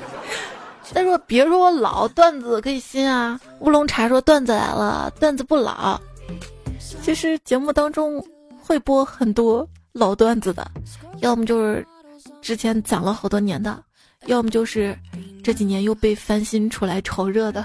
[0.92, 3.40] 再说别说我老，段子可以新啊。
[3.60, 5.98] 乌龙茶说段子来了，段子不老。
[7.02, 8.22] 其实节目当中
[8.60, 10.70] 会播很多老段子的，
[11.20, 11.84] 要么就是
[12.42, 13.82] 之前攒了好多年的，
[14.26, 14.96] 要么就是
[15.42, 17.64] 这几年又被翻新出来炒热的。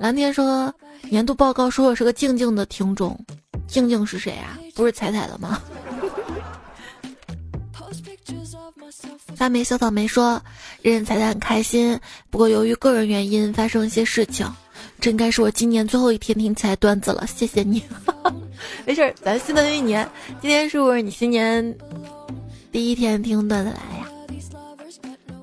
[0.00, 0.74] 蓝天说
[1.08, 3.16] 年度报告说我是个静静的听众。
[3.66, 4.58] 静静是谁啊？
[4.74, 5.60] 不是彩彩的吗？
[9.34, 10.40] 发霉小草莓说
[10.80, 11.98] ：“认认彩彩很开心，
[12.30, 14.46] 不过由于个人原因发生一些事情，
[15.00, 17.26] 这应该是我今年最后一天听起来段子了。
[17.26, 17.82] 谢谢你，
[18.86, 20.08] 没事儿，咱新的一年，
[20.40, 21.76] 今天是不是你新年
[22.70, 24.03] 第一天听段子来呀？”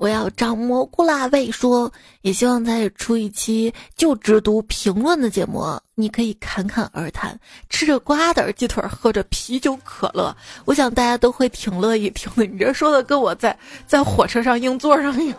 [0.02, 1.28] 我要长蘑菇啦！
[1.30, 7.38] 喂，说也希望再出一期就只读评论的节目，你可以侃侃而谈，
[7.70, 12.44] 吃着瓜子儿鸡腿，喝着啤酒可乐，我想大家都会挺乐意听的。
[12.44, 15.38] 你这说的跟我在在火车上硬座上一样，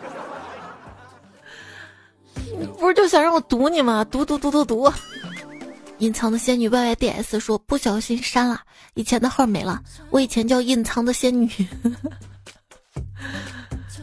[2.58, 4.02] 你不是就想让我读你吗？
[4.10, 4.90] 读读读读读。
[5.98, 8.62] 隐藏的仙女 Y Y D S 说不小心删了
[8.94, 11.50] 以前的号没了，我以前叫隐藏的仙女。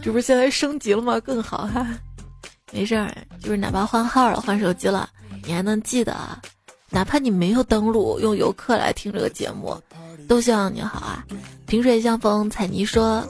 [0.01, 1.19] 这不是现在升级了吗？
[1.19, 1.87] 更好哈，
[2.71, 5.07] 没事儿，就是哪怕换号了、换手机了，
[5.45, 6.41] 你还能记得啊。
[6.89, 9.77] 哪怕你没有登录，用游客来听这个节目，
[10.27, 11.23] 都希望你好啊。
[11.67, 13.23] 萍水相逢，彩泥说，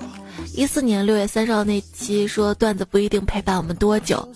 [0.55, 4.27] 一四年六月三十号那期说段子不一定陪伴我们多久，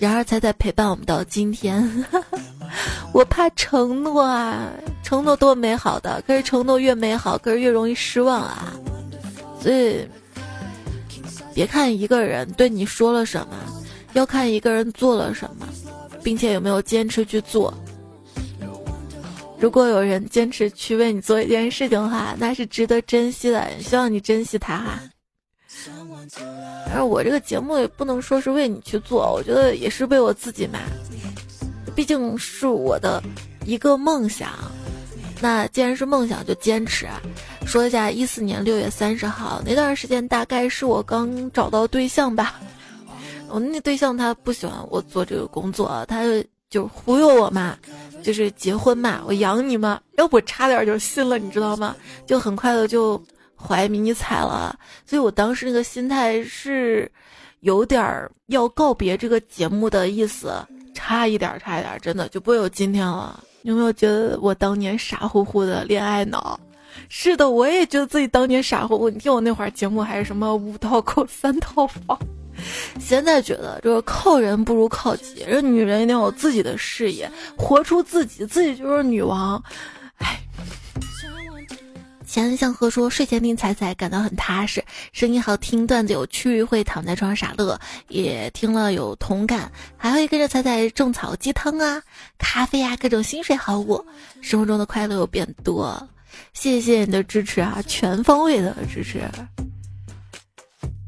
[0.00, 2.04] 然而才在陪伴我们到今天。
[3.14, 4.68] 我怕承诺啊，
[5.04, 8.72] 承诺多美好的，可是承诺越美好，可是越容易失望啊，
[9.62, 10.06] 所以。
[11.54, 13.56] 别看一个人对你说了什么，
[14.14, 15.68] 要看一个人做了什么，
[16.22, 17.72] 并且有没有坚持去做。
[19.58, 25.00] 如果有人坚持去为你做一件事情的话，那是值得珍惜的，希望你珍惜他哈。
[26.94, 30.78] 而我这个节目也不能说是为你去做，我觉得也是为我自己嘛，
[31.94, 33.22] 毕竟是我的
[33.64, 34.50] 一个梦想。
[35.40, 37.06] 那既然是梦想，就坚持。
[37.66, 42.60] 说一下，一四年六月三十号那段时间，大概是我刚找到对象吧。
[43.48, 47.76] 我那对象他不喜欢我做这个工作，他就就忽悠我嘛，
[48.22, 50.00] 就是结婚嘛，我养你嘛。
[50.16, 51.96] 要不我差点就信了，你知道吗？
[52.26, 53.20] 就很快的就
[53.56, 54.78] 怀迷你彩了。
[55.04, 57.10] 所以我当时那个心态是
[57.60, 60.52] 有点要告别这个节目的意思，
[60.94, 63.42] 差一点，差一点，真的就不会有今天了。
[63.62, 66.58] 有没有觉得我当年傻乎乎的恋爱脑？
[67.08, 69.08] 是的，我也觉得自己当年傻乎乎。
[69.10, 72.18] 你听我那会儿节目还是什么五套口三套房，
[73.00, 79.62] 现在觉得这个靠人不如靠己，这女人一定要有自己的事业，活出自己，自己就是女王。
[80.18, 80.40] 哎。
[82.26, 87.78] 前向和说睡前听彩彩感到很踏实，声音好听，段子有趣，会躺在床上傻乐，
[88.08, 92.02] 也听了有同感，还会跟着彩彩种草鸡汤啊、
[92.36, 94.04] 咖啡啊，各种薪水好物，
[94.40, 96.08] 生活中的快乐又变多。
[96.52, 99.22] 谢谢你的支持啊，全方位的支持。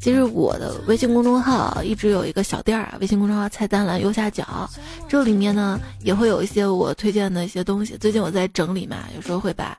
[0.01, 4.69] 其实我的微信公众号一直有一个小店儿啊，微信公众号菜单栏右下角，
[5.09, 7.97] 这里面呢也会有一些我推荐的一些东西。
[7.97, 9.77] 最近我在整理嘛，有时候会把。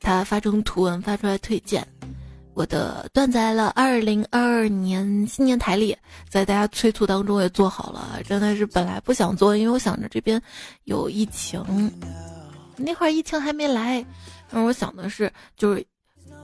[0.00, 1.86] 它发成图文发出来推荐，
[2.52, 3.68] 我的段子来了。
[3.76, 5.96] 二零二二年新年台历，
[6.28, 8.20] 在大家催促当中也做好了。
[8.26, 10.40] 真的是本来不想做，因为我想着这边
[10.84, 11.62] 有疫情，
[12.76, 14.04] 那会儿疫情还没来。
[14.50, 15.86] 然后我想的是，就是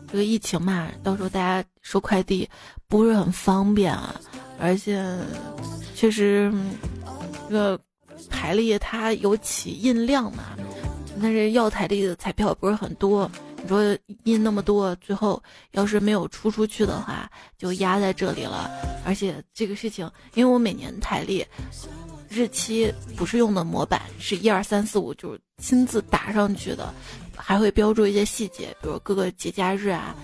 [0.09, 2.49] 这个疫情嘛，到时候大家收快递
[2.89, 4.15] 不是很方便啊，
[4.59, 5.05] 而且
[5.95, 6.53] 确实
[7.49, 7.81] 这个
[8.31, 10.45] 台历它有起印量嘛。
[11.23, 13.31] 但是要台历的彩票不是很多，
[13.63, 15.41] 你说印那么多，最后
[15.71, 18.69] 要是没有出出去的话，就压在这里了。
[19.07, 21.47] 而且这个事情，因为我每年台历
[22.35, 26.93] 日期不是用的模板，是一二三四五，就是亲自打上去的，
[27.37, 30.17] 还会标注一些细节，比如各个节假日啊，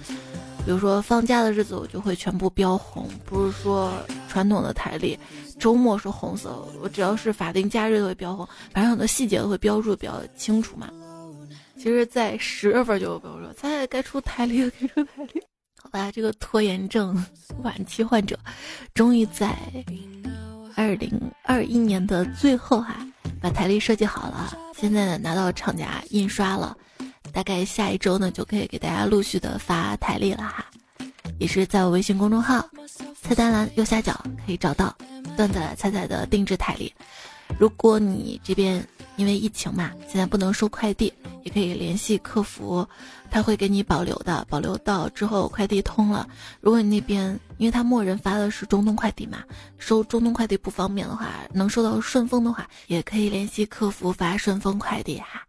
[0.65, 3.09] 比如说放假的日子，我就会全部标红。
[3.25, 3.93] 不是说
[4.29, 5.17] 传统的台历
[5.59, 10.91] 周末是红色，我只要是法定假日都会标红，反正很多细节都会标注比较清楚嘛。
[11.77, 15.43] 其实，在十月份就有朋友说：“在该出台历，该出台历。”
[15.83, 17.25] 好吧，这个拖延症
[17.63, 18.39] 晚期患者，
[18.93, 19.57] 终于在
[20.81, 21.12] 二零
[21.43, 23.07] 二一年的最后哈，
[23.39, 24.57] 把台历设计好了。
[24.74, 26.74] 现在，拿到厂家印刷了，
[27.35, 30.64] 大概下一周呢，就可以给大家陆续的发台历了哈。
[31.39, 32.66] 也是在我微信公众号
[33.20, 34.97] 菜单栏右下角可以找到
[35.37, 36.91] 段子彩彩的定制台历。
[37.59, 38.83] 如果你这边
[39.21, 41.12] 因为疫情嘛，现在不能收快递。
[41.43, 42.87] 也可以联系客服，
[43.31, 46.29] 他会给你保留的，保留到之后快递通了。
[46.61, 49.39] 如果你那边，因为他默认发的是中东快递嘛，
[49.79, 55.43] 收中东快递不方便的话，能收到顺丰的话，也可以联系客服发顺丰快递哈。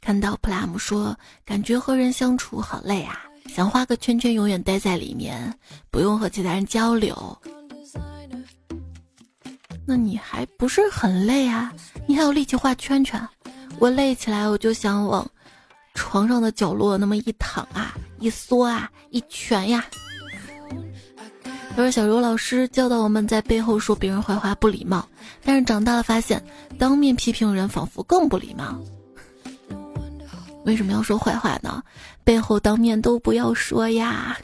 [0.00, 5.52] 看到 Plum 说，感觉和人相处好累啊，想画个圈圈永远待在里面，
[5.92, 7.38] 不用和其他人交流。
[9.86, 11.72] 那你还不是很累啊？
[12.06, 13.20] 你还有力气画圈圈？
[13.78, 15.26] 我累起来，我就想往。
[15.94, 19.84] 床上的角落那么一躺啊，一缩啊，一蜷呀。
[21.70, 25.06] 他说：“小柔老师教导我们在背后说别人坏话不礼貌，
[25.44, 26.42] 但是长大了发现，
[26.78, 28.78] 当面批评人仿佛更不礼貌。
[30.64, 31.82] 为什么要说坏话呢？
[32.24, 34.36] 背后当面都不要说呀。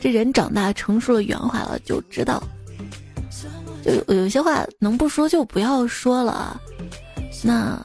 [0.00, 2.42] 这人长大成熟了，圆滑了，就知道，
[3.84, 6.60] 就有有些话能不说就不要说了。
[7.42, 7.80] 那。”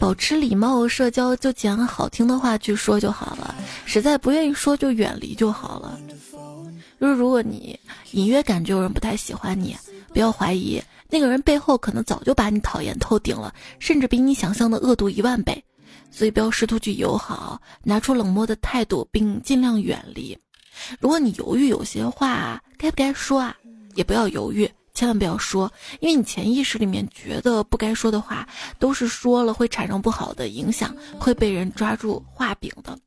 [0.00, 3.54] 保持礼貌社交，就捡好听的话去说就好了。
[3.86, 5.96] 实在不愿意说，就远离就好了。
[7.00, 7.78] 就是如果你
[8.10, 9.76] 隐约感觉有人不太喜欢你，
[10.12, 15.62] 不要怀疑，那个人背后可能早就把你讨厌透顶了，甚至比你想象的恶毒一万倍。
[16.10, 20.36] 所以不要试图去友好，拿出冷漠的态度，并尽量远离。
[20.98, 23.56] 如果你犹豫，有些话该不该说啊，
[23.94, 24.68] 也不要犹豫。
[24.94, 25.70] 千万不要说，
[26.00, 28.46] 因为你潜意识里面觉得不该说的话，
[28.78, 32.98] 都是说了会产生不好的影响，会被人抓住画饼的。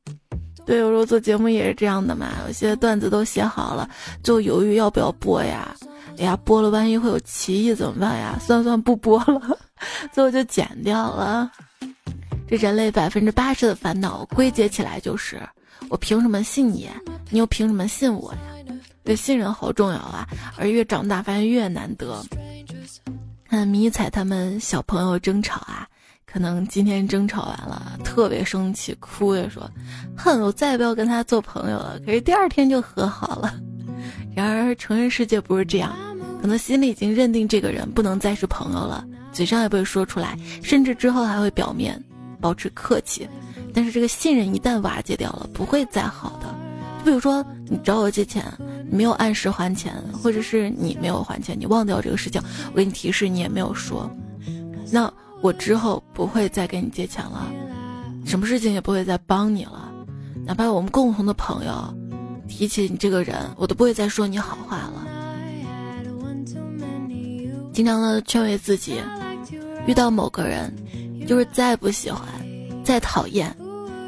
[0.64, 3.88] 对，有时候做节目也是这样的嘛，有些段子都写好了，
[4.22, 5.74] 就犹豫要不要播呀。
[6.18, 8.36] 哎呀，播了万一会有歧义怎么办呀？
[8.40, 9.58] 算算不播了，
[10.12, 11.48] 最后就剪掉了。
[12.48, 15.40] 这人类百分之八十的烦恼归结起来就是：
[15.88, 16.88] 我凭什么信你？
[17.30, 18.38] 你又凭什么信我呀？
[19.06, 20.26] 对信任好重要啊，
[20.58, 22.20] 而越长大发现越难得。
[23.48, 25.86] 看迷彩他们小朋友争吵啊，
[26.26, 29.70] 可能今天争吵完了，特别生气，哭着说
[30.18, 33.54] ：“哼我再也不要跟他做朋友了。”可是第二天就和好了。
[34.34, 35.96] 然而成人世界不是这样，
[36.42, 42.02] 可能心里已经认定这个人不能再是朋友了，嘴上也不会说出来，甚至之后还会表面
[42.40, 43.26] 保持客气，
[43.72, 46.65] 但是这个信任一旦瓦解掉了，不会再好的。
[47.06, 48.44] 就比如说你找我借钱。
[48.88, 52.42] 你没有按时还钱，或者是你没有还钱，你忘掉这个事情，
[52.72, 54.10] 我给你提示，你也没有说，
[54.90, 57.48] 那我之后不会再给你借钱了，
[58.24, 59.92] 什么事情也不会再帮你了，
[60.44, 61.72] 哪怕我们共同的朋友
[62.48, 65.06] 提起你这个人，我都不会再说你好话了。
[67.72, 69.00] 经常的劝慰自己，
[69.86, 70.72] 遇到某个人，
[71.26, 72.22] 就是再不喜欢，
[72.84, 73.54] 再讨厌，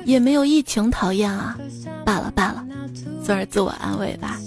[0.04, 1.58] 也没有疫情讨厌啊，
[2.06, 2.17] 罢，
[3.28, 4.40] 算是自我安慰吧。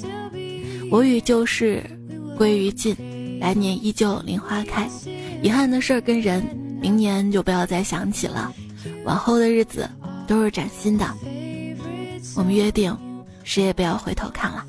[0.90, 1.84] 我与旧事
[2.36, 2.98] 归于尽，
[3.40, 4.90] 来年依旧莲花开。
[5.44, 6.44] 遗憾的事儿跟人，
[6.82, 8.52] 明年就不要再想起了。
[9.06, 9.88] 往后的日子
[10.26, 11.06] 都是崭新的。
[12.36, 12.98] 我们约定，
[13.44, 14.66] 谁也不要回头看了。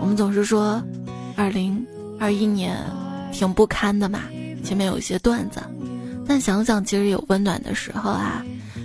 [0.00, 0.82] 我们总是说，
[1.36, 1.86] 二零
[2.18, 2.74] 二一年
[3.32, 4.20] 挺不堪的嘛，
[4.64, 5.60] 前面有一些段子，
[6.26, 8.42] 但想想其实有温暖的时候啊。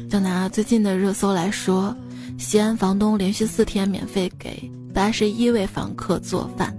[0.10, 1.96] 就拿最近的热搜来说，
[2.40, 4.72] 西安房东连续四天免费给。
[4.92, 6.76] 八十一位房客做饭，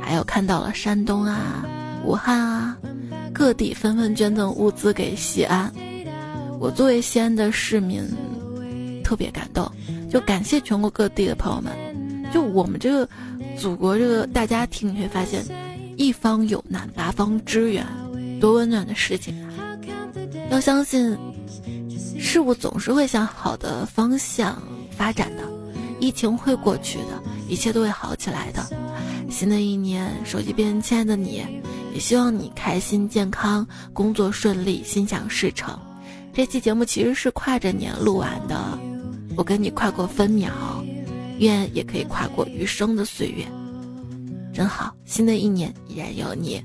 [0.00, 1.64] 还有看到了山东啊、
[2.04, 2.76] 武汉啊，
[3.32, 5.72] 各地纷纷捐赠物资给西安。
[6.58, 8.02] 我作为西安的市民，
[9.04, 9.70] 特别感动，
[10.10, 11.72] 就感谢全国各地的朋友们。
[12.32, 13.08] 就我们这个
[13.56, 15.44] 祖国这个大家庭，你会发现，
[15.96, 17.86] 一方有难八方支援，
[18.40, 19.78] 多温暖的事情啊！
[20.50, 21.16] 要相信，
[22.22, 24.56] 事物总是会向好的方向
[24.96, 25.42] 发展的。
[25.98, 28.64] 疫情会过去的，一切都会好起来的。
[29.28, 31.44] 新的一年，手机边亲爱的你，
[31.92, 35.76] 也希望你开心健康，工作顺利，心想事成。
[36.32, 38.78] 这期节目其实是跨着年录完的，
[39.36, 40.50] 我跟你跨过分秒，
[41.38, 43.44] 愿也可以跨过余生的岁月，
[44.54, 44.94] 真好。
[45.04, 46.62] 新的一年依然有你，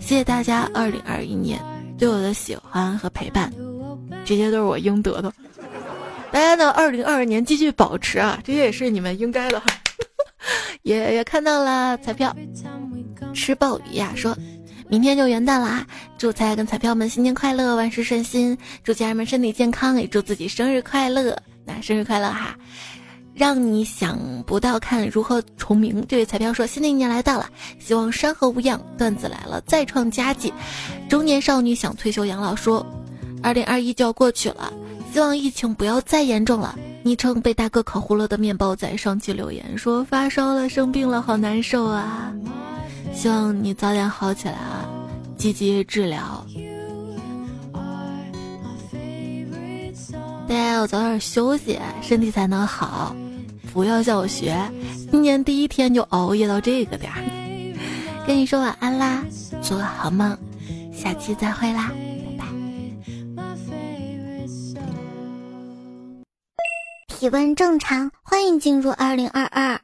[0.00, 1.58] 谢谢大家二零二一年
[1.96, 3.50] 对我的喜欢和陪伴，
[4.24, 5.32] 这些都是我应得的。
[6.30, 9.62] 大家呢，二零二二年继续保持啊，这些也是你们应该的。
[10.82, 12.34] 也也看到了彩票，
[13.34, 14.36] 吃鲍鱼呀，说。
[14.90, 15.86] 明天就元旦了啊！
[16.16, 18.56] 祝彩跟彩票们新年快乐，万事顺心！
[18.82, 21.36] 祝家人们身体健康，也祝自己生日快乐！
[21.66, 22.56] 那生日快乐哈！
[23.34, 26.02] 让你想不到看如何重名。
[26.08, 30.50] 这位彩票说：“新的一年来到了，希望山河无恙，段子来了再创佳绩。”
[31.06, 32.86] 中年少女想退休养老说
[33.42, 34.72] ：“二零二一就要过去了，
[35.12, 42.32] 希望疫情不要再严重了。”昵称被大哥烤糊了的面包仔上期留言说：“发烧了，生病了，好难受啊！”
[43.14, 44.86] 希望你早点好起来啊！
[45.38, 46.44] 积极治疗，
[50.48, 53.14] 大家要早点休息，身体才能好。
[53.72, 54.58] 不要向我学，
[55.10, 57.22] 今年第一天就熬夜到这个点儿。
[58.26, 59.24] 跟你说晚安啦，
[59.62, 60.36] 做个好梦，
[60.92, 61.92] 下期再会啦，
[67.18, 69.80] 体温正常，欢迎进入二零二二。